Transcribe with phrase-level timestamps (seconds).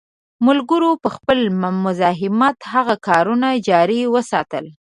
[0.47, 1.39] ملګرو په خپل
[1.85, 4.65] مزاحمت هغه کارونه جاري وساتل.